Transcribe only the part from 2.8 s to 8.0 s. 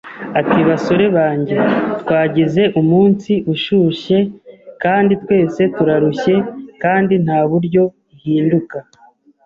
umunsi ushushe kandi twese turarushye kandi nta buryo.